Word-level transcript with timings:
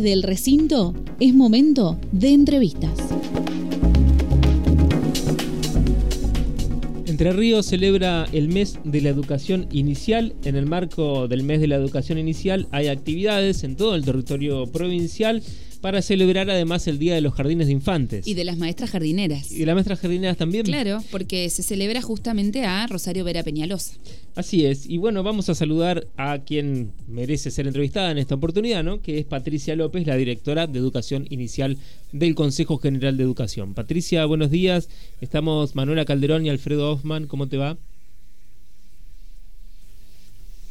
Del 0.00 0.22
recinto 0.22 0.94
es 1.18 1.34
momento 1.34 1.98
de 2.12 2.28
entrevistas. 2.28 2.92
Entre 7.06 7.32
Ríos 7.32 7.66
celebra 7.66 8.28
el 8.32 8.46
mes 8.46 8.78
de 8.84 9.00
la 9.00 9.08
educación 9.08 9.66
inicial. 9.72 10.36
En 10.44 10.54
el 10.54 10.66
marco 10.66 11.26
del 11.26 11.42
mes 11.42 11.60
de 11.60 11.66
la 11.66 11.74
educación 11.74 12.16
inicial 12.16 12.68
hay 12.70 12.86
actividades 12.86 13.64
en 13.64 13.74
todo 13.74 13.96
el 13.96 14.04
territorio 14.04 14.66
provincial 14.66 15.42
para 15.80 16.02
celebrar 16.02 16.50
además 16.50 16.86
el 16.88 16.98
Día 16.98 17.14
de 17.14 17.20
los 17.20 17.34
Jardines 17.34 17.66
de 17.66 17.72
Infantes. 17.72 18.26
Y 18.26 18.34
de 18.34 18.44
las 18.44 18.58
maestras 18.58 18.90
jardineras. 18.90 19.50
¿Y 19.52 19.58
de 19.58 19.66
las 19.66 19.74
maestras 19.74 20.00
jardineras 20.00 20.36
también? 20.36 20.64
Claro, 20.64 21.02
porque 21.10 21.48
se 21.50 21.62
celebra 21.62 22.02
justamente 22.02 22.64
a 22.64 22.86
Rosario 22.86 23.24
Vera 23.24 23.42
Peñalosa. 23.42 23.94
Así 24.34 24.66
es. 24.66 24.86
Y 24.86 24.98
bueno, 24.98 25.22
vamos 25.22 25.48
a 25.48 25.54
saludar 25.54 26.06
a 26.16 26.38
quien 26.40 26.92
merece 27.06 27.50
ser 27.50 27.66
entrevistada 27.66 28.10
en 28.10 28.18
esta 28.18 28.34
oportunidad, 28.34 28.82
¿no? 28.82 29.00
Que 29.00 29.18
es 29.18 29.24
Patricia 29.24 29.76
López, 29.76 30.06
la 30.06 30.16
directora 30.16 30.66
de 30.66 30.78
Educación 30.78 31.26
Inicial 31.30 31.76
del 32.12 32.34
Consejo 32.34 32.78
General 32.78 33.16
de 33.16 33.22
Educación. 33.22 33.74
Patricia, 33.74 34.24
buenos 34.26 34.50
días. 34.50 34.88
Estamos 35.20 35.74
Manuela 35.74 36.04
Calderón 36.04 36.46
y 36.46 36.50
Alfredo 36.50 36.92
Hoffman. 36.92 37.26
¿Cómo 37.26 37.48
te 37.48 37.56
va? 37.56 37.76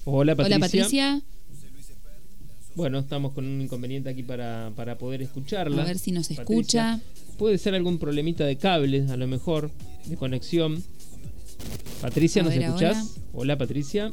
Hola, 0.05 0.35
Patricia. 0.35 0.55
Hola, 0.55 0.65
Patricia. 0.65 1.21
Bueno, 2.77 2.99
estamos 2.99 3.33
con 3.33 3.43
un 3.43 3.59
inconveniente 3.59 4.07
aquí 4.07 4.21
para, 4.21 4.71
para 4.75 4.99
poder 4.99 5.23
escucharla. 5.23 5.81
A 5.81 5.85
ver 5.85 5.97
si 5.97 6.11
nos 6.11 6.29
escucha. 6.29 6.99
Puede 7.39 7.57
ser 7.57 7.73
algún 7.73 7.97
problemita 7.97 8.45
de 8.45 8.55
cables, 8.55 9.09
a 9.09 9.17
lo 9.17 9.25
mejor, 9.25 9.71
de 10.05 10.15
conexión. 10.15 10.83
Patricia, 12.01 12.43
¿nos 12.43 12.53
escuchás? 12.53 13.17
Hola, 13.33 13.57
Patricia. 13.57 14.11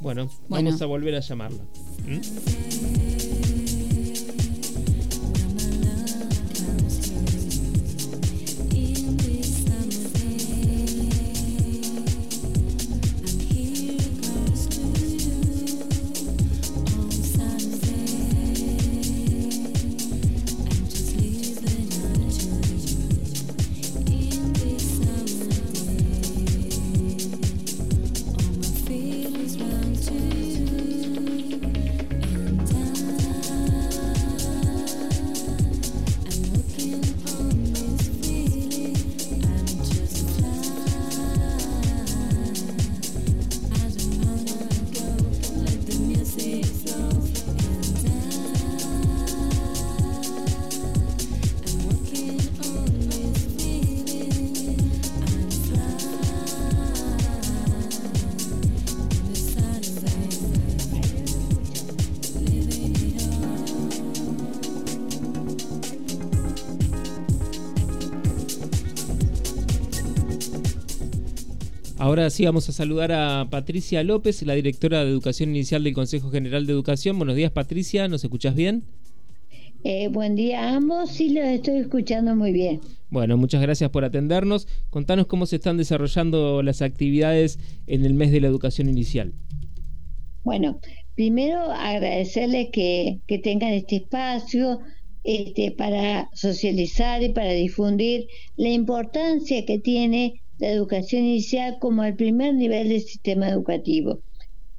Bueno, 0.00 0.30
vamos 0.48 0.80
a 0.80 0.86
volver 0.86 1.16
a 1.16 1.20
llamarla. 1.20 1.62
¿Mm? 2.06 2.89
Ahora 72.00 72.30
sí 72.30 72.46
vamos 72.46 72.66
a 72.66 72.72
saludar 72.72 73.12
a 73.12 73.48
Patricia 73.50 74.02
López, 74.02 74.40
la 74.44 74.54
directora 74.54 75.04
de 75.04 75.10
Educación 75.10 75.50
Inicial 75.50 75.84
del 75.84 75.92
Consejo 75.92 76.30
General 76.30 76.64
de 76.64 76.72
Educación. 76.72 77.18
Buenos 77.18 77.36
días, 77.36 77.52
Patricia, 77.52 78.08
¿nos 78.08 78.24
escuchas 78.24 78.54
bien? 78.54 78.84
Eh, 79.84 80.08
buen 80.08 80.34
día 80.34 80.64
a 80.64 80.76
ambos, 80.76 81.10
sí 81.10 81.28
los 81.28 81.44
estoy 81.44 81.76
escuchando 81.76 82.34
muy 82.34 82.52
bien. 82.52 82.80
Bueno, 83.10 83.36
muchas 83.36 83.60
gracias 83.60 83.90
por 83.90 84.06
atendernos. 84.06 84.66
Contanos 84.88 85.26
cómo 85.26 85.44
se 85.44 85.56
están 85.56 85.76
desarrollando 85.76 86.62
las 86.62 86.80
actividades 86.80 87.58
en 87.86 88.06
el 88.06 88.14
mes 88.14 88.32
de 88.32 88.40
la 88.40 88.46
educación 88.46 88.88
inicial. 88.88 89.34
Bueno, 90.42 90.80
primero 91.16 91.60
agradecerles 91.70 92.68
que, 92.72 93.20
que 93.26 93.38
tengan 93.38 93.74
este 93.74 93.96
espacio 93.96 94.80
este, 95.22 95.72
para 95.72 96.30
socializar 96.32 97.22
y 97.22 97.28
para 97.28 97.52
difundir 97.52 98.26
la 98.56 98.70
importancia 98.70 99.66
que 99.66 99.78
tiene 99.78 100.40
la 100.60 100.68
educación 100.68 101.24
inicial 101.24 101.78
como 101.80 102.04
el 102.04 102.14
primer 102.14 102.54
nivel 102.54 102.90
del 102.90 103.00
sistema 103.00 103.48
educativo. 103.48 104.20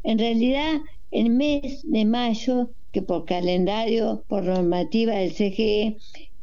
En 0.04 0.20
realidad, 0.20 0.78
el 1.10 1.32
mes 1.32 1.82
de 1.84 2.06
mayo, 2.06 2.70
que 2.92 3.02
por 3.02 3.26
calendario, 3.26 4.24
por 4.28 4.44
normativa 4.44 5.16
del 5.16 5.32
CGE, 5.32 5.98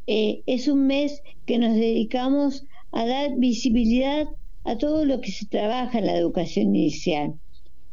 eh, 0.07 0.41
es 0.45 0.67
un 0.67 0.87
mes 0.87 1.21
que 1.45 1.57
nos 1.57 1.73
dedicamos 1.75 2.65
a 2.91 3.05
dar 3.05 3.37
visibilidad 3.37 4.27
a 4.65 4.77
todo 4.77 5.05
lo 5.05 5.21
que 5.21 5.31
se 5.31 5.45
trabaja 5.45 5.99
en 5.99 6.07
la 6.07 6.17
educación 6.17 6.75
inicial, 6.75 7.33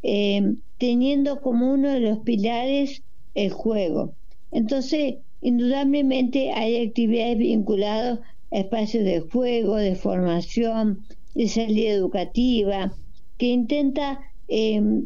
eh, 0.02 0.54
teniendo 0.78 1.40
como 1.40 1.72
uno 1.72 1.90
de 1.90 2.00
los 2.00 2.18
pilares 2.20 3.02
el 3.34 3.50
juego. 3.50 4.14
Entonces, 4.50 5.16
indudablemente 5.40 6.50
hay 6.52 6.86
actividades 6.86 7.38
vinculadas 7.38 8.20
a 8.50 8.58
espacios 8.58 9.04
de 9.04 9.20
juego, 9.20 9.76
de 9.76 9.94
formación, 9.94 11.06
de 11.36 11.48
salida 11.48 11.90
educativa, 11.90 12.92
que 13.38 13.46
intenta 13.46 14.20
em, 14.48 15.04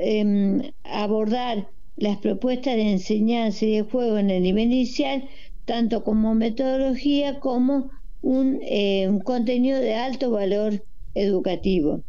em, 0.00 0.72
abordar 0.84 1.68
las 1.96 2.16
propuestas 2.18 2.76
de 2.76 2.92
enseñanza 2.92 3.66
y 3.66 3.76
de 3.76 3.82
juego 3.82 4.16
en 4.18 4.30
el 4.30 4.42
nivel 4.42 4.72
inicial, 4.72 5.28
tanto 5.66 6.02
como 6.02 6.34
metodología 6.34 7.40
como 7.40 7.90
un, 8.22 8.58
em, 8.62 9.18
contenido 9.20 9.78
de 9.78 9.94
alto 9.94 10.30
valor 10.30 10.82
educativo. 11.14 12.02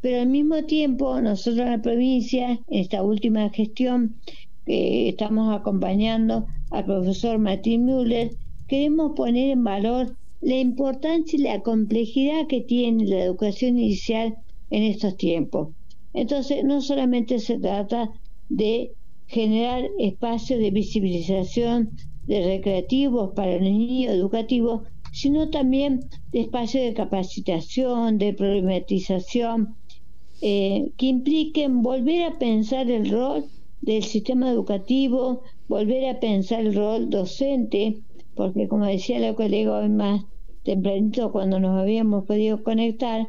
Pero 0.00 0.20
al 0.20 0.28
mismo 0.28 0.64
tiempo, 0.64 1.20
nosotros 1.20 1.60
en 1.66 1.70
la 1.70 1.82
provincia, 1.82 2.50
en 2.50 2.78
esta 2.80 3.02
última 3.02 3.48
gestión 3.50 4.16
que 4.66 5.08
estamos 5.08 5.54
acompañando 5.54 6.46
al 6.70 6.84
profesor 6.84 7.38
Martín 7.38 7.84
Müller, 7.86 8.30
queremos 8.66 9.12
poner 9.14 9.50
en 9.50 9.62
valor 9.62 10.16
la 10.44 10.58
importancia 10.58 11.38
y 11.38 11.42
la 11.42 11.62
complejidad 11.62 12.46
que 12.46 12.60
tiene 12.60 13.06
la 13.06 13.24
educación 13.24 13.78
inicial 13.78 14.36
en 14.68 14.82
estos 14.82 15.16
tiempos. 15.16 15.70
Entonces, 16.12 16.62
no 16.64 16.82
solamente 16.82 17.38
se 17.38 17.58
trata 17.58 18.10
de 18.50 18.92
generar 19.26 19.88
espacios 19.98 20.60
de 20.60 20.70
visibilización 20.70 21.92
de 22.26 22.44
recreativos 22.44 23.32
para 23.34 23.54
los 23.54 23.62
niños 23.62 24.12
educativos, 24.12 24.82
sino 25.12 25.48
también 25.48 26.00
de 26.30 26.42
espacios 26.42 26.84
de 26.84 26.92
capacitación, 26.92 28.18
de 28.18 28.34
problematización, 28.34 29.76
eh, 30.42 30.90
que 30.98 31.06
impliquen 31.06 31.80
volver 31.80 32.22
a 32.24 32.38
pensar 32.38 32.90
el 32.90 33.10
rol 33.10 33.46
del 33.80 34.02
sistema 34.02 34.50
educativo, 34.50 35.40
volver 35.68 36.06
a 36.10 36.20
pensar 36.20 36.60
el 36.60 36.74
rol 36.74 37.08
docente, 37.08 38.02
porque 38.34 38.68
como 38.68 38.84
decía 38.84 39.18
la 39.20 39.34
colega 39.34 39.78
hoy 39.78 39.88
más 39.88 40.26
tempranito 40.64 41.30
cuando 41.30 41.60
nos 41.60 41.78
habíamos 41.80 42.24
podido 42.24 42.62
conectar, 42.62 43.28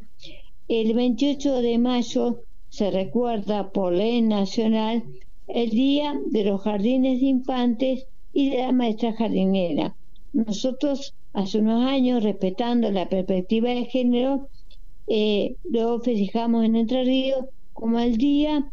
el 0.68 0.94
28 0.94 1.62
de 1.62 1.78
mayo 1.78 2.41
se 2.69 2.90
recuerda 2.90 3.72
por 3.72 3.94
ley 3.94 4.22
nacional 4.22 5.03
el 5.47 5.69
Día 5.69 6.19
de 6.31 6.44
los 6.46 6.62
Jardines 6.62 7.19
de 7.19 7.28
Infantes 7.28 8.07
y 8.34 8.50
de 8.50 8.57
la 8.63 8.72
Maestra 8.72 9.14
Jardinera. 9.14 9.96
Nosotros 10.34 11.14
hace 11.34 11.59
unos 11.59 11.85
años, 11.85 12.23
respetando 12.23 12.90
la 12.90 13.08
perspectiva 13.08 13.70
de 13.70 13.85
género, 13.85 14.47
eh, 15.08 15.55
lo 15.64 15.99
festejamos 15.99 16.66
en 16.66 16.76
Entre 16.76 17.03
Ríos 17.03 17.46
como 17.73 17.99
el 17.99 18.17
Día 18.17 18.72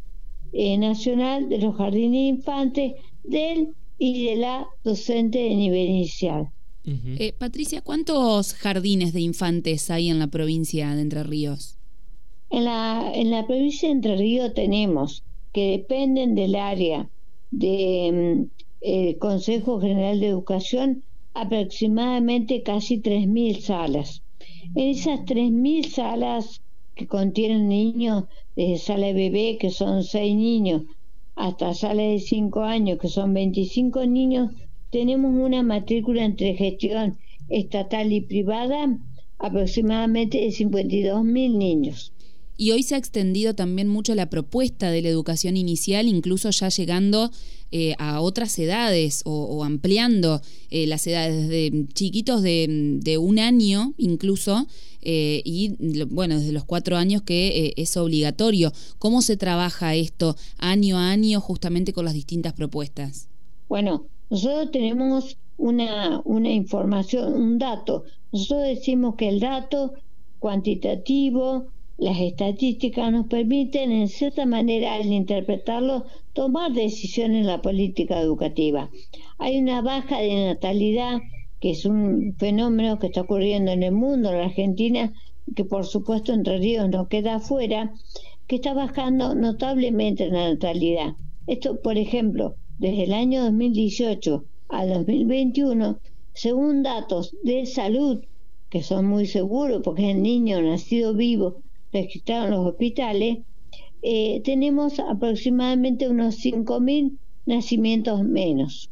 eh, 0.52 0.78
Nacional 0.78 1.48
de 1.48 1.58
los 1.58 1.76
Jardines 1.76 2.12
de 2.12 2.28
Infantes 2.28 2.92
del 3.22 3.74
y 3.98 4.26
de 4.26 4.36
la 4.36 4.66
docente 4.82 5.38
de 5.38 5.54
nivel 5.54 5.88
inicial. 5.88 6.50
Eh, 6.84 7.32
Patricia, 7.38 7.80
¿cuántos 7.80 8.54
jardines 8.54 9.12
de 9.12 9.20
infantes 9.20 9.90
hay 9.90 10.08
en 10.08 10.18
la 10.18 10.26
provincia 10.26 10.94
de 10.94 11.02
Entre 11.02 11.22
Ríos? 11.22 11.78
En 12.50 12.64
la, 12.64 13.12
en 13.14 13.30
la 13.30 13.46
provincia 13.46 13.88
de 13.88 13.94
Entre 13.94 14.16
Ríos 14.16 14.52
tenemos 14.54 15.22
que 15.52 15.70
dependen 15.70 16.34
del 16.34 16.56
área 16.56 17.08
del 17.50 18.48
mm, 18.82 19.18
Consejo 19.18 19.80
General 19.80 20.18
de 20.18 20.26
Educación 20.26 21.04
aproximadamente 21.34 22.62
casi 22.62 23.00
3.000 23.00 23.60
salas. 23.60 24.22
En 24.74 24.88
esas 24.88 25.20
3.000 25.20 25.86
salas 25.88 26.62
que 26.94 27.06
contienen 27.06 27.68
niños 27.68 28.24
desde 28.56 28.78
sala 28.78 29.06
de 29.06 29.14
bebé, 29.14 29.56
que 29.58 29.70
son 29.70 30.02
seis 30.02 30.34
niños, 30.36 30.82
hasta 31.34 31.74
sala 31.74 32.02
de 32.02 32.18
5 32.18 32.60
años, 32.60 32.98
que 32.98 33.08
son 33.08 33.32
25 33.32 34.06
niños, 34.06 34.52
tenemos 34.92 35.32
una 35.34 35.62
matrícula 35.62 36.24
entre 36.24 36.54
gestión 36.54 37.16
estatal 37.48 38.12
y 38.12 38.20
privada 38.20 38.98
aproximadamente 39.38 40.38
de 40.38 40.52
52 40.52 41.24
mil 41.24 41.58
niños. 41.58 42.12
Y 42.58 42.70
hoy 42.70 42.82
se 42.82 42.94
ha 42.94 42.98
extendido 42.98 43.54
también 43.54 43.88
mucho 43.88 44.14
la 44.14 44.28
propuesta 44.28 44.90
de 44.90 45.00
la 45.02 45.08
educación 45.08 45.56
inicial, 45.56 46.06
incluso 46.06 46.50
ya 46.50 46.68
llegando 46.68 47.30
eh, 47.72 47.94
a 47.98 48.20
otras 48.20 48.56
edades 48.58 49.22
o, 49.24 49.64
ampliando 49.64 50.42
eh, 50.70 50.86
las 50.86 51.06
edades 51.06 51.48
de 51.48 51.86
chiquitos 51.94 52.42
de, 52.42 53.18
un 53.18 53.38
año 53.38 53.94
incluso 53.96 54.66
eh, 55.00 55.40
y 55.44 55.74
bueno, 56.10 56.38
desde 56.38 56.52
los 56.52 56.64
cuatro 56.64 56.98
años 56.98 57.22
que 57.22 57.72
es 57.76 57.96
obligatorio. 57.96 58.72
¿Cómo 58.98 59.22
se 59.22 59.38
trabaja 59.38 59.94
esto 59.94 60.36
año 60.58 60.98
a 60.98 61.10
año 61.10 61.40
justamente 61.40 61.94
con 61.94 62.04
las 62.04 62.14
distintas 62.14 62.52
propuestas? 62.52 63.28
Bueno, 63.68 64.06
nosotros 64.32 64.70
tenemos 64.70 65.36
una, 65.58 66.22
una 66.24 66.50
información, 66.50 67.34
un 67.34 67.58
dato. 67.58 68.04
Nosotros 68.32 68.66
decimos 68.66 69.14
que 69.16 69.28
el 69.28 69.40
dato 69.40 69.92
cuantitativo 70.38 71.66
las 71.98 72.18
estadísticas 72.18 73.12
nos 73.12 73.26
permiten, 73.26 73.92
en 73.92 74.08
cierta 74.08 74.46
manera, 74.46 74.94
al 74.94 75.12
interpretarlo, 75.12 76.06
tomar 76.32 76.72
decisiones 76.72 77.42
en 77.42 77.46
la 77.46 77.60
política 77.60 78.18
educativa. 78.20 78.88
Hay 79.36 79.58
una 79.58 79.82
baja 79.82 80.18
de 80.20 80.46
natalidad, 80.46 81.20
que 81.60 81.72
es 81.72 81.84
un 81.84 82.34
fenómeno 82.38 82.98
que 82.98 83.08
está 83.08 83.20
ocurriendo 83.20 83.70
en 83.70 83.82
el 83.82 83.92
mundo, 83.92 84.30
en 84.30 84.38
la 84.38 84.46
Argentina, 84.46 85.12
que 85.54 85.66
por 85.66 85.84
supuesto 85.84 86.32
Entre 86.32 86.56
Ríos 86.56 86.88
no 86.88 87.06
queda 87.06 87.34
afuera, 87.34 87.92
que 88.46 88.56
está 88.56 88.72
bajando 88.72 89.34
notablemente 89.34 90.26
la 90.28 90.54
natalidad. 90.54 91.16
Esto, 91.46 91.82
por 91.82 91.98
ejemplo, 91.98 92.56
desde 92.82 93.04
el 93.04 93.12
año 93.12 93.44
2018 93.44 94.44
al 94.68 94.88
2021, 94.88 96.00
según 96.34 96.82
datos 96.82 97.36
de 97.44 97.64
salud, 97.64 98.24
que 98.70 98.82
son 98.82 99.06
muy 99.06 99.26
seguros 99.26 99.82
porque 99.84 100.10
el 100.10 100.20
niño 100.20 100.60
nacido 100.60 101.14
vivo 101.14 101.62
registrados 101.92 102.46
en 102.46 102.50
los 102.50 102.66
hospitales, 102.66 103.38
eh, 104.02 104.40
tenemos 104.44 104.98
aproximadamente 104.98 106.08
unos 106.08 106.44
5.000 106.44 107.18
nacimientos 107.46 108.24
menos. 108.24 108.90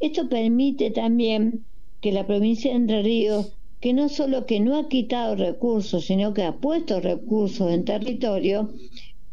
Esto 0.00 0.28
permite 0.28 0.90
también 0.90 1.64
que 2.02 2.12
la 2.12 2.26
provincia 2.26 2.72
de 2.72 2.76
Entre 2.76 3.02
Ríos, 3.02 3.54
que 3.80 3.94
no 3.94 4.10
solo 4.10 4.44
que 4.44 4.60
no 4.60 4.76
ha 4.76 4.90
quitado 4.90 5.34
recursos, 5.34 6.04
sino 6.04 6.34
que 6.34 6.42
ha 6.42 6.56
puesto 6.58 7.00
recursos 7.00 7.72
en 7.72 7.86
territorio, 7.86 8.70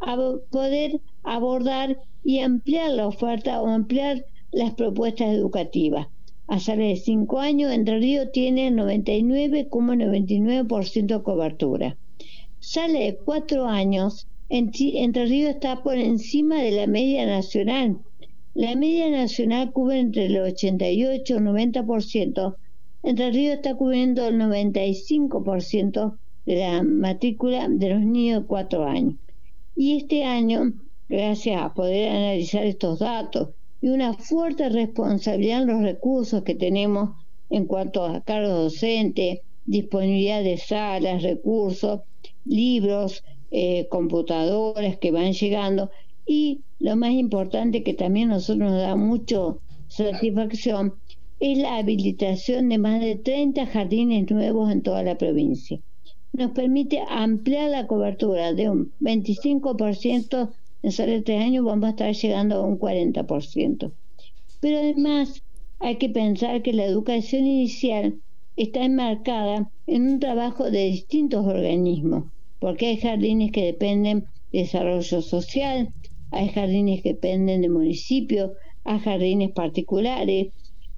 a 0.06 0.16
poder 0.50 1.02
abordar 1.24 2.00
y 2.24 2.40
ampliar 2.40 2.92
la 2.92 3.07
oferta 3.07 3.62
o 3.62 3.68
ampliar 3.68 4.25
las 4.52 4.74
propuestas 4.75 5.34
educativas. 5.34 6.07
A 6.48 6.60
saber 6.60 6.90
de 6.90 6.96
cinco 6.96 7.40
años, 7.40 7.74
Entre 7.74 8.00
Ríos 8.00 8.31
tiene 8.31 8.72
99,99% 8.72 11.18
de 11.18 11.24
cobertura 11.24 11.98
sale 12.66 13.00
de 13.00 13.18
cuatro 13.18 13.68
años, 13.68 14.28
Entre 14.50 15.25
Ríos 15.25 15.52
está 15.52 15.84
por 15.84 15.98
encima 15.98 16.62
de 16.62 16.72
la 16.72 16.88
media 16.88 17.25
nacional. 17.25 18.00
La 18.56 18.75
media 18.75 19.10
nacional 19.10 19.72
cubre 19.72 20.00
entre 20.00 20.25
el 20.25 20.38
88 20.38 21.34
y 21.34 21.38
el 21.38 21.44
90%. 21.44 22.56
Entre 23.04 23.31
Ríos 23.31 23.56
está 23.56 23.75
cubriendo 23.75 24.28
el 24.28 24.40
95% 24.40 26.18
de 26.48 26.56
la 26.56 26.81
matrícula 26.81 27.68
de 27.69 27.90
los 27.90 28.01
niños 28.01 28.42
de 28.42 28.48
cuatro 28.48 28.86
años. 28.86 29.16
Y 29.75 29.98
este 29.98 30.24
año, 30.24 30.72
gracias 31.10 31.62
a 31.62 31.74
poder 31.74 32.10
analizar 32.10 32.66
estos 32.66 33.00
datos 33.00 33.50
y 33.81 33.89
una 33.89 34.13
fuerte 34.13 34.69
responsabilidad 34.69 35.63
en 35.63 35.68
los 35.68 35.81
recursos 35.81 36.44
que 36.44 36.56
tenemos 36.56 37.10
en 37.50 37.66
cuanto 37.66 38.06
a 38.06 38.22
cargos 38.22 38.74
docentes, 38.74 39.39
disponibilidad 39.66 40.44
de 40.44 40.57
salas, 40.57 41.24
recursos, 41.24 42.01
libros, 42.45 43.24
eh, 43.51 43.88
computadoras 43.89 44.98
que 44.98 45.12
van 45.12 45.33
llegando 45.33 45.92
y 46.25 46.62
lo 46.80 46.95
más 46.95 47.12
importante 47.12 47.83
que 47.83 47.94
también 47.94 48.31
a 48.31 48.36
nosotros 48.36 48.72
nos 48.72 48.81
da 48.81 48.95
mucho 48.95 49.60
satisfacción 49.88 50.95
es 51.39 51.57
la 51.57 51.77
habilitación 51.77 52.69
de 52.69 52.77
más 52.77 53.01
de 53.01 53.18
30 53.18 53.66
jardines 53.68 54.31
nuevos 54.31 54.72
en 54.72 54.81
toda 54.81 55.04
la 55.04 55.18
provincia. 55.18 55.80
Nos 56.38 56.52
permite 56.52 57.02
ampliar 57.08 57.70
la 57.70 57.88
cobertura 57.88 58.54
de 58.54 58.70
un 58.70 58.92
25%, 59.00 60.52
en 60.84 60.92
solo 60.92 61.24
tres 61.24 61.42
años 61.42 61.66
vamos 61.66 61.86
a 61.86 61.90
estar 61.92 62.14
llegando 62.14 62.56
a 62.56 62.68
un 62.68 62.78
40%. 62.78 63.92
Pero 64.60 64.78
además 64.78 65.44
hay 65.80 65.96
que 65.98 66.10
pensar 66.10 66.62
que 66.62 66.74
la 66.74 66.86
educación 66.86 67.46
inicial 67.46 68.20
está 68.56 68.84
enmarcada 68.84 69.72
en 69.88 70.10
un 70.10 70.20
trabajo 70.20 70.70
de 70.72 70.86
distintos 70.86 71.46
organismos 71.46 72.26
porque 72.60 72.88
hay 72.88 72.98
jardines 72.98 73.52
que 73.52 73.64
dependen 73.64 74.26
de 74.52 74.60
desarrollo 74.60 75.22
social, 75.22 75.94
hay 76.32 76.50
jardines 76.50 77.02
que 77.02 77.10
dependen 77.10 77.62
de 77.62 77.70
municipios, 77.70 78.52
hay 78.84 79.00
jardines 79.00 79.52
particulares, 79.52 80.48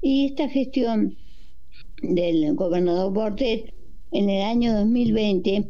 y 0.01 0.27
esta 0.27 0.47
gestión 0.47 1.17
del 2.01 2.55
gobernador 2.55 3.11
Bortet 3.11 3.73
en 4.11 4.29
el 4.29 4.41
año 4.41 4.73
2020 4.73 5.69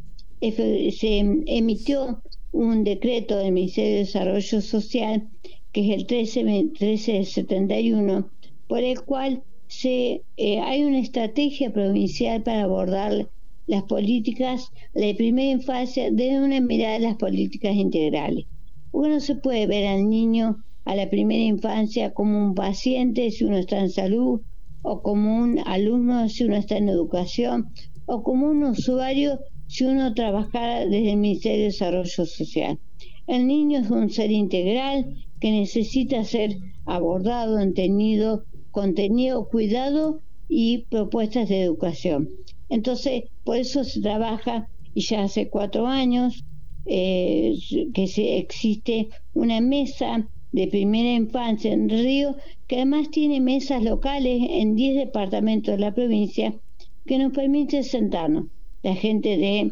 se 0.92 1.18
emitió 1.46 2.22
un 2.52 2.84
decreto 2.84 3.38
del 3.38 3.52
Ministerio 3.52 3.92
de 3.92 3.98
Desarrollo 4.00 4.62
Social, 4.62 5.28
que 5.72 5.82
es 5.82 5.98
el 5.98 6.06
13, 6.08 6.44
1371, 6.44 8.30
por 8.68 8.80
el 8.80 9.02
cual 9.02 9.44
se, 9.68 10.24
eh, 10.38 10.60
hay 10.60 10.84
una 10.84 11.00
estrategia 11.00 11.72
provincial 11.72 12.44
para 12.44 12.64
abordar 12.64 13.30
las 13.68 13.84
políticas 13.84 14.72
de 14.94 15.14
primera 15.16 15.52
infancia 15.52 16.10
desde 16.10 16.40
una 16.40 16.62
mirada 16.62 16.94
de 16.94 17.00
las 17.02 17.16
políticas 17.18 17.76
integrales. 17.76 18.46
Uno 18.92 19.20
se 19.20 19.36
puede 19.36 19.68
ver 19.68 19.86
al 19.88 20.10
niño 20.10 20.64
a 20.86 20.96
la 20.96 21.10
primera 21.10 21.44
infancia 21.44 22.14
como 22.14 22.38
un 22.38 22.56
paciente 22.56 23.30
si 23.32 23.44
uno 23.44 23.58
está 23.58 23.80
en 23.80 23.90
salud, 23.90 24.42
o 24.84 25.02
como 25.02 25.38
un 25.38 25.60
alumno 25.66 26.30
si 26.30 26.46
uno 26.46 26.56
está 26.56 26.78
en 26.78 26.88
educación, 26.88 27.68
o 28.08 28.24
como 28.24 28.48
un 28.48 28.64
usuario 28.64 29.40
si 29.68 29.84
uno 29.84 30.14
trabajara 30.14 30.86
desde 30.86 31.12
el 31.12 31.18
Ministerio 31.18 31.60
de 31.60 31.66
Desarrollo 31.66 32.26
Social. 32.26 32.80
El 33.28 33.46
niño 33.46 33.80
es 33.80 33.90
un 33.92 34.10
ser 34.10 34.32
integral 34.32 35.16
que 35.40 35.52
necesita 35.52 36.24
ser 36.24 36.58
abordado, 36.86 37.60
entendido, 37.60 38.46
contenido, 38.72 39.48
cuidado 39.50 40.22
y 40.48 40.86
propuestas 40.90 41.50
de 41.50 41.62
educación. 41.62 42.30
Entonces, 42.70 43.26
por 43.44 43.58
eso 43.58 43.84
se 43.84 44.02
trabaja, 44.02 44.70
y 44.94 45.02
ya 45.02 45.24
hace 45.24 45.50
cuatro 45.50 45.88
años, 45.88 46.46
eh, 46.86 47.58
que 47.94 48.08
se, 48.08 48.38
existe 48.38 49.10
una 49.34 49.60
mesa 49.60 50.26
de 50.54 50.68
primera 50.68 51.14
infancia 51.14 51.74
en 51.74 51.90
Río, 51.90 52.38
que 52.68 52.78
además 52.78 53.12
tiene 53.12 53.42
mesas 53.42 53.84
locales 53.84 54.42
en 54.50 54.76
10 54.76 54.96
departamentos 54.96 55.76
de 55.76 55.82
la 55.82 55.94
provincia, 55.94 56.56
que 57.08 57.18
nos 57.18 57.32
permite 57.32 57.84
sentarnos, 57.84 58.46
la 58.84 58.94
gente 58.96 59.38
de 59.38 59.72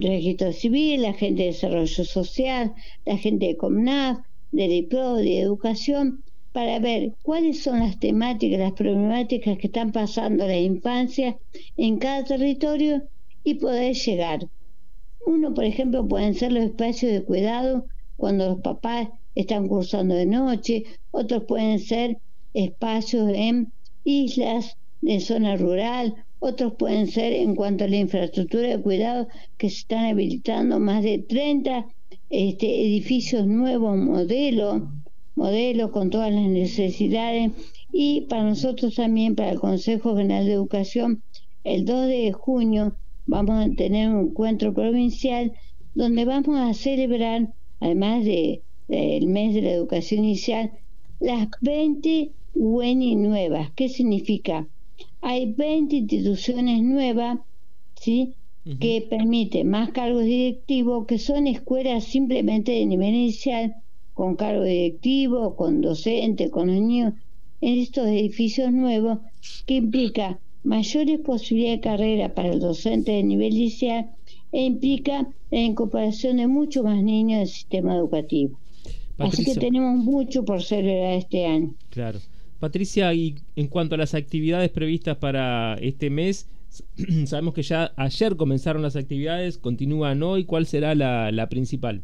registro 0.00 0.52
civil, 0.52 1.02
la 1.02 1.12
gente 1.12 1.42
de 1.42 1.48
desarrollo 1.48 2.04
social, 2.04 2.72
la 3.04 3.16
gente 3.18 3.46
de 3.46 3.56
COMNAF, 3.56 4.18
del 4.52 4.72
IPRO, 4.72 5.16
de 5.16 5.40
educación, 5.40 6.24
para 6.52 6.78
ver 6.78 7.14
cuáles 7.22 7.62
son 7.62 7.80
las 7.80 7.98
temáticas, 7.98 8.58
las 8.58 8.72
problemáticas 8.72 9.58
que 9.58 9.68
están 9.68 9.92
pasando 9.92 10.46
la 10.46 10.58
infancia 10.58 11.38
en 11.76 11.98
cada 11.98 12.24
territorio 12.24 13.02
y 13.44 13.54
poder 13.54 13.94
llegar. 13.94 14.48
Uno, 15.26 15.54
por 15.54 15.64
ejemplo, 15.64 16.06
pueden 16.08 16.34
ser 16.34 16.52
los 16.52 16.64
espacios 16.64 17.12
de 17.12 17.22
cuidado 17.22 17.86
cuando 18.16 18.48
los 18.48 18.60
papás 18.60 19.08
están 19.34 19.68
cursando 19.68 20.14
de 20.14 20.26
noche, 20.26 20.84
otros 21.12 21.44
pueden 21.44 21.78
ser 21.78 22.18
espacios 22.52 23.30
en 23.32 23.72
islas, 24.02 24.76
en 25.02 25.20
zona 25.20 25.56
rural, 25.56 26.14
otros 26.38 26.74
pueden 26.74 27.06
ser 27.06 27.32
en 27.32 27.54
cuanto 27.54 27.84
a 27.84 27.88
la 27.88 27.96
infraestructura 27.96 28.68
de 28.68 28.82
cuidado 28.82 29.28
que 29.56 29.70
se 29.70 29.78
están 29.78 30.06
habilitando 30.06 30.78
más 30.78 31.02
de 31.02 31.18
30 31.18 31.86
este, 32.30 32.82
edificios 32.82 33.46
nuevos, 33.46 33.96
modelos, 33.96 34.82
modelo 35.34 35.90
con 35.90 36.10
todas 36.10 36.32
las 36.32 36.46
necesidades 36.46 37.52
y 37.92 38.22
para 38.22 38.44
nosotros 38.44 38.94
también, 38.94 39.34
para 39.34 39.50
el 39.50 39.60
Consejo 39.60 40.16
General 40.16 40.46
de 40.46 40.52
Educación, 40.52 41.22
el 41.64 41.84
2 41.84 42.06
de 42.06 42.32
junio 42.32 42.94
vamos 43.26 43.66
a 43.66 43.70
tener 43.74 44.08
un 44.08 44.28
encuentro 44.28 44.72
provincial 44.72 45.52
donde 45.94 46.24
vamos 46.24 46.58
a 46.58 46.72
celebrar, 46.74 47.52
además 47.80 48.24
del 48.24 48.62
de, 48.88 49.20
mes 49.26 49.54
de 49.54 49.62
la 49.62 49.72
educación 49.72 50.24
inicial, 50.24 50.72
las 51.18 51.48
20 51.60 52.30
UENI 52.54 53.16
nuevas. 53.16 53.70
¿Qué 53.72 53.88
significa? 53.88 54.68
Hay 55.22 55.52
20 55.52 55.96
instituciones 55.96 56.82
nuevas, 56.82 57.38
¿sí? 58.00 58.34
que 58.78 59.06
permiten 59.08 59.70
más 59.70 59.90
cargos 59.90 60.24
directivos, 60.24 61.06
que 61.06 61.18
son 61.18 61.46
escuelas 61.46 62.04
simplemente 62.04 62.72
de 62.72 62.86
nivel 62.86 63.14
inicial, 63.14 63.74
con 64.12 64.36
cargo 64.36 64.64
directivo, 64.64 65.56
con 65.56 65.80
docente, 65.80 66.50
con 66.50 66.68
niños, 66.68 67.14
en 67.60 67.78
estos 67.78 68.06
edificios 68.06 68.72
nuevos, 68.72 69.18
que 69.66 69.74
implica 69.74 70.38
mayores 70.62 71.20
posibilidades 71.20 71.78
de 71.78 71.88
carrera 71.88 72.34
para 72.34 72.50
el 72.50 72.60
docente 72.60 73.12
de 73.12 73.22
nivel 73.22 73.54
inicial 73.54 74.10
e 74.52 74.62
implica 74.62 75.28
la 75.50 75.58
incorporación 75.58 76.36
de 76.36 76.46
muchos 76.46 76.84
más 76.84 77.02
niños 77.02 77.40
del 77.40 77.48
sistema 77.48 77.96
educativo. 77.96 78.58
Así 79.18 79.44
que 79.44 79.54
tenemos 79.54 80.02
mucho 80.02 80.44
por 80.44 80.62
celebrar 80.62 81.14
este 81.14 81.46
año. 81.46 81.74
Claro. 81.90 82.20
Patricia, 82.60 83.12
y 83.14 83.36
en 83.56 83.68
cuanto 83.68 83.94
a 83.94 83.98
las 83.98 84.14
actividades 84.14 84.70
previstas 84.70 85.16
para 85.16 85.74
este 85.80 86.10
mes, 86.10 86.46
sabemos 87.24 87.54
que 87.54 87.62
ya 87.62 87.92
ayer 87.96 88.36
comenzaron 88.36 88.82
las 88.82 88.96
actividades, 88.96 89.58
continúan 89.58 90.22
hoy, 90.22 90.44
¿cuál 90.44 90.66
será 90.66 90.94
la, 90.94 91.48
principal? 91.48 92.02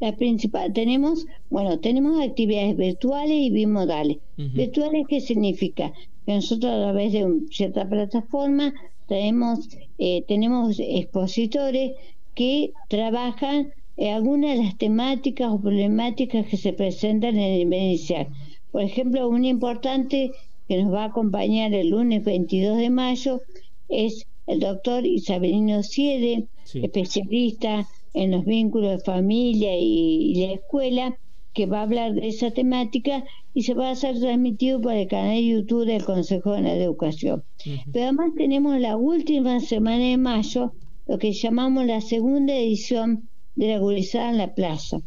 La 0.00 0.16
principal, 0.16 0.72
tenemos, 0.72 1.26
bueno, 1.50 1.78
tenemos 1.78 2.20
actividades 2.22 2.76
virtuales 2.76 3.36
y 3.36 3.50
bimodales. 3.50 4.18
¿Virtuales 4.36 5.06
qué 5.08 5.20
significa? 5.20 5.92
Que 6.26 6.34
nosotros 6.34 6.72
a 6.72 6.82
través 6.82 7.12
de 7.12 7.26
cierta 7.50 7.88
plataforma 7.88 8.72
tenemos, 9.06 9.68
eh, 9.98 10.24
tenemos 10.26 10.80
expositores 10.80 11.92
que 12.34 12.72
trabajan 12.88 13.72
en 13.96 14.14
algunas 14.14 14.56
de 14.56 14.64
las 14.64 14.78
temáticas 14.78 15.50
o 15.50 15.60
problemáticas 15.60 16.46
que 16.46 16.56
se 16.56 16.72
presentan 16.72 17.36
en 17.36 17.52
el 17.52 17.60
inicial. 17.60 18.28
Por 18.74 18.82
ejemplo, 18.82 19.28
una 19.28 19.46
importante 19.46 20.32
que 20.66 20.82
nos 20.82 20.92
va 20.92 21.04
a 21.04 21.06
acompañar 21.06 21.72
el 21.74 21.90
lunes 21.90 22.24
22 22.24 22.76
de 22.76 22.90
mayo 22.90 23.40
es 23.88 24.26
el 24.48 24.58
doctor 24.58 25.06
Isabelino 25.06 25.84
Siede, 25.84 26.48
especialista 26.74 27.86
en 28.14 28.32
los 28.32 28.44
vínculos 28.44 28.90
de 28.90 28.98
familia 28.98 29.78
y, 29.78 30.44
la 30.44 30.54
escuela, 30.54 31.16
que 31.52 31.66
va 31.66 31.78
a 31.78 31.82
hablar 31.82 32.14
de 32.14 32.26
esa 32.26 32.50
temática 32.50 33.22
y 33.54 33.62
se 33.62 33.74
va 33.74 33.90
a 33.90 33.92
hacer 33.92 34.18
transmitido 34.18 34.80
por 34.80 34.94
el 34.94 35.06
canal 35.06 35.36
de 35.36 35.46
YouTube 35.46 35.86
del 35.86 36.04
Consejo 36.04 36.54
de 36.54 36.62
la 36.62 36.74
Educación. 36.74 37.44
Pero 37.92 38.06
además 38.06 38.32
tenemos 38.36 38.80
la 38.80 38.96
última 38.96 39.60
semana 39.60 40.02
de 40.02 40.16
mayo, 40.16 40.72
lo 41.06 41.18
que 41.18 41.30
llamamos 41.30 41.86
la 41.86 42.00
segunda 42.00 42.56
edición 42.56 43.28
de 43.54 43.68
la 43.68 43.78
gurizada 43.78 44.30
en 44.30 44.38
la 44.38 44.52
plaza. 44.52 45.00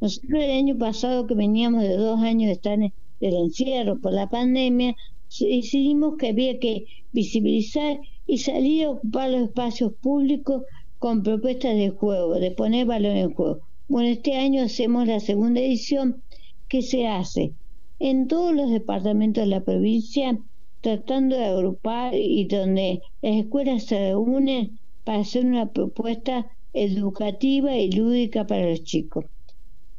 Nosotros 0.00 0.42
el 0.42 0.50
año 0.50 0.76
pasado 0.76 1.28
que 1.28 1.36
veníamos 1.36 1.84
de 1.84 1.96
dos 1.96 2.20
años 2.20 2.48
de 2.48 2.54
estar 2.54 2.72
en, 2.72 2.92
del 3.22 3.36
encierro 3.36 4.00
por 4.00 4.12
la 4.12 4.28
pandemia, 4.28 4.96
decidimos 5.40 6.16
que 6.18 6.28
había 6.28 6.58
que 6.58 6.86
visibilizar 7.12 8.00
y 8.26 8.38
salir 8.38 8.84
a 8.84 8.90
ocupar 8.90 9.30
los 9.30 9.42
espacios 9.42 9.92
públicos 9.94 10.64
con 10.98 11.22
propuestas 11.22 11.76
de 11.76 11.90
juego, 11.90 12.34
de 12.40 12.50
poner 12.50 12.84
valor 12.86 13.16
en 13.16 13.32
juego. 13.32 13.60
Bueno, 13.88 14.08
este 14.08 14.36
año 14.36 14.64
hacemos 14.64 15.06
la 15.06 15.20
segunda 15.20 15.60
edición 15.60 16.22
que 16.68 16.82
se 16.82 17.06
hace 17.06 17.52
en 18.00 18.26
todos 18.26 18.52
los 18.54 18.70
departamentos 18.70 19.44
de 19.44 19.50
la 19.50 19.60
provincia, 19.60 20.36
tratando 20.80 21.36
de 21.36 21.44
agrupar 21.44 22.14
y 22.14 22.44
donde 22.46 23.02
las 23.22 23.36
escuelas 23.36 23.84
se 23.84 23.98
reúnen 23.98 24.80
para 25.04 25.20
hacer 25.20 25.46
una 25.46 25.70
propuesta 25.70 26.50
educativa 26.72 27.76
y 27.76 27.92
lúdica 27.92 28.48
para 28.48 28.68
los 28.68 28.82
chicos. 28.82 29.26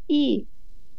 Y 0.10 0.48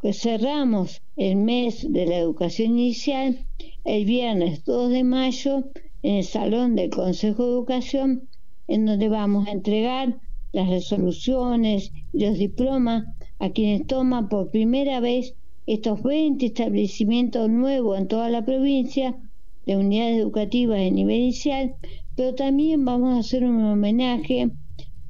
pues 0.04 0.20
cerramos 0.20 1.00
el 1.16 1.36
mes 1.36 1.90
de 1.90 2.04
la 2.04 2.18
educación 2.18 2.78
inicial 2.78 3.46
el 3.86 4.04
viernes 4.04 4.62
2 4.66 4.90
de 4.90 5.02
mayo 5.02 5.64
en 6.02 6.16
el 6.16 6.24
Salón 6.24 6.76
del 6.76 6.90
Consejo 6.90 7.42
de 7.42 7.52
Educación, 7.52 8.28
en 8.68 8.84
donde 8.84 9.08
vamos 9.08 9.48
a 9.48 9.52
entregar 9.52 10.20
las 10.52 10.68
resoluciones 10.68 11.90
y 12.12 12.22
los 12.22 12.36
diplomas 12.36 13.06
a 13.38 13.48
quienes 13.48 13.86
toman 13.86 14.28
por 14.28 14.50
primera 14.50 15.00
vez 15.00 15.36
estos 15.66 16.02
20 16.02 16.44
establecimientos 16.44 17.48
nuevos 17.48 17.98
en 17.98 18.06
toda 18.06 18.28
la 18.28 18.44
provincia 18.44 19.16
de 19.64 19.78
unidades 19.78 20.18
educativas 20.18 20.80
de 20.80 20.90
nivel 20.90 21.20
inicial, 21.20 21.76
pero 22.14 22.34
también 22.34 22.84
vamos 22.84 23.14
a 23.14 23.20
hacer 23.20 23.42
un 23.42 23.64
homenaje 23.64 24.50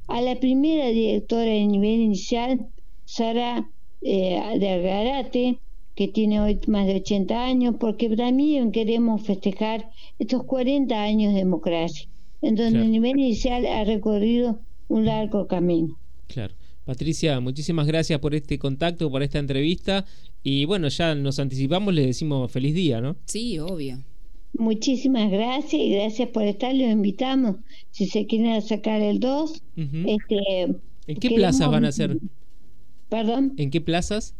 a 0.07 0.21
la 0.21 0.39
primera 0.39 0.87
directora 0.87 1.51
de 1.51 1.67
nivel 1.67 1.99
inicial, 1.99 2.69
Sara 3.03 3.69
eh, 4.07 4.39
de 4.59 4.69
Agarate, 4.69 5.57
que 5.95 6.07
tiene 6.07 6.39
hoy 6.39 6.59
más 6.67 6.85
de 6.85 6.97
80 6.97 7.43
años, 7.43 7.75
porque 7.79 8.07
también 8.15 8.71
queremos 8.71 9.23
festejar 9.23 9.89
estos 10.19 10.43
40 10.43 11.01
años 11.01 11.33
de 11.33 11.39
democracia, 11.39 12.07
en 12.43 12.55
donde 12.55 12.81
el 12.81 12.91
nivel 12.91 13.19
inicial 13.19 13.65
ha 13.65 13.83
recorrido 13.83 14.59
un 14.89 15.05
largo 15.05 15.47
camino. 15.47 15.97
Claro. 16.27 16.53
Patricia, 16.83 17.39
muchísimas 17.39 17.87
gracias 17.87 18.19
por 18.19 18.35
este 18.35 18.59
contacto, 18.59 19.09
por 19.09 19.23
esta 19.23 19.39
entrevista. 19.39 20.05
Y 20.43 20.65
bueno, 20.65 20.87
ya 20.89 21.15
nos 21.15 21.39
anticipamos, 21.39 21.91
le 21.91 22.05
decimos 22.05 22.51
feliz 22.51 22.75
día, 22.75 23.01
¿no? 23.01 23.15
Sí, 23.25 23.57
obvio. 23.57 24.03
Muchísimas 24.53 25.31
gracias 25.31 25.81
y 25.81 25.89
gracias 25.89 26.29
por 26.29 26.43
estar. 26.43 26.75
Los 26.75 26.91
invitamos. 26.91 27.55
Si 27.89 28.05
se 28.05 28.27
quieren 28.27 28.61
sacar 28.61 29.01
el 29.01 29.19
2, 29.19 29.63
este, 29.75 30.61
¿en 31.07 31.17
qué 31.19 31.31
plazas 31.31 31.71
van 31.71 31.85
a 31.85 31.91
ser? 31.91 32.19
¿Perdón? 33.15 33.53
¿En 33.55 33.71
qué 33.71 33.79
plazas? 33.79 34.35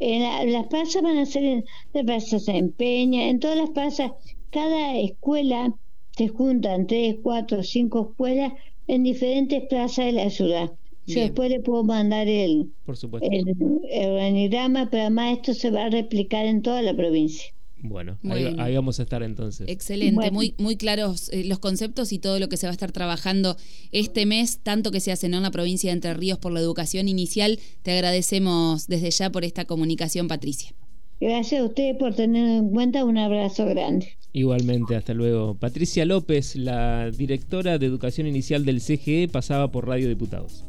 En 0.00 0.52
las 0.52 0.66
plazas 0.66 1.00
van 1.00 1.16
a 1.16 1.26
ser 1.26 1.44
en 1.44 1.64
las 1.92 2.04
plazas 2.04 2.48
en 2.48 2.72
Peña, 2.72 3.28
en 3.28 3.38
todas 3.38 3.56
las 3.56 3.70
plazas. 3.70 4.10
Cada 4.50 4.98
escuela 4.98 5.72
se 6.16 6.26
juntan 6.26 6.88
tres, 6.88 7.18
cuatro, 7.22 7.62
cinco 7.62 8.08
escuelas 8.10 8.52
en 8.88 9.04
diferentes 9.04 9.62
plazas 9.68 10.06
de 10.06 10.12
la 10.12 10.28
ciudad. 10.30 10.72
Yo 11.06 11.20
después 11.20 11.48
le 11.50 11.60
puedo 11.60 11.84
mandar 11.84 12.26
el, 12.26 12.72
Por 12.84 12.96
el, 13.20 13.54
el 13.88 14.10
organigrama, 14.10 14.88
pero 14.90 15.02
además 15.02 15.36
esto 15.36 15.54
se 15.54 15.70
va 15.70 15.84
a 15.84 15.90
replicar 15.90 16.46
en 16.46 16.62
toda 16.62 16.82
la 16.82 16.94
provincia. 16.94 17.54
Bueno, 17.84 18.18
ahí, 18.58 18.74
vamos 18.74 18.98
a 18.98 19.02
estar 19.02 19.22
entonces. 19.22 19.68
Excelente, 19.68 20.30
muy, 20.30 20.54
muy 20.56 20.76
claros 20.76 21.28
eh, 21.32 21.44
los 21.44 21.58
conceptos 21.58 22.12
y 22.12 22.18
todo 22.18 22.38
lo 22.38 22.48
que 22.48 22.56
se 22.56 22.66
va 22.66 22.70
a 22.70 22.72
estar 22.72 22.92
trabajando 22.92 23.56
este 23.92 24.24
mes, 24.24 24.60
tanto 24.62 24.90
que 24.90 25.00
se 25.00 25.12
hace 25.12 25.26
en 25.26 25.42
la 25.42 25.50
provincia 25.50 25.90
de 25.90 25.94
Entre 25.94 26.14
Ríos 26.14 26.38
por 26.38 26.50
la 26.50 26.60
educación 26.60 27.08
inicial. 27.08 27.58
Te 27.82 27.92
agradecemos 27.92 28.86
desde 28.86 29.10
ya 29.10 29.30
por 29.30 29.44
esta 29.44 29.66
comunicación, 29.66 30.28
Patricia. 30.28 30.74
Gracias 31.20 31.60
a 31.60 31.64
ustedes 31.64 31.96
por 31.96 32.14
tener 32.14 32.48
en 32.48 32.70
cuenta. 32.70 33.04
Un 33.04 33.18
abrazo 33.18 33.66
grande. 33.66 34.16
Igualmente, 34.32 34.96
hasta 34.96 35.12
luego. 35.12 35.54
Patricia 35.54 36.04
López, 36.04 36.56
la 36.56 37.10
directora 37.10 37.78
de 37.78 37.86
Educación 37.86 38.26
Inicial 38.26 38.64
del 38.64 38.80
CGE, 38.80 39.28
pasaba 39.28 39.70
por 39.70 39.86
Radio 39.86 40.08
Diputados. 40.08 40.64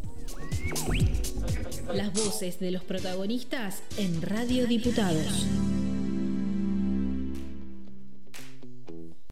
Las 1.93 2.13
voces 2.13 2.59
de 2.59 2.71
los 2.71 2.83
protagonistas 2.83 3.81
en 3.97 4.21
Radio 4.21 4.67
Diputados. 4.67 5.47